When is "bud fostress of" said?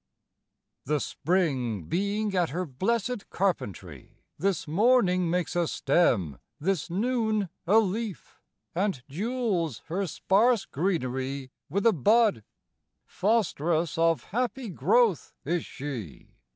11.93-14.23